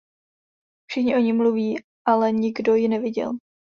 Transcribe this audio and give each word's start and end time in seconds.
Všichni 0.89 1.15
o 1.15 1.19
ní 1.19 1.33
mluví, 1.33 1.75
ale 2.07 2.31
nikdo 2.31 2.75
ji 2.75 2.87
neviděl. 2.87 3.31